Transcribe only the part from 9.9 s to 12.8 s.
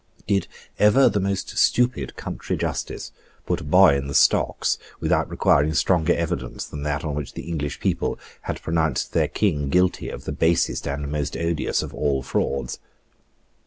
of the basest and most odious of all frauds?